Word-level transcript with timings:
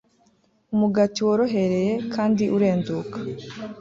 umugati 0.73 1.19
worohereye 1.27 1.93
kandi 2.13 2.43
urenduka 2.55 3.17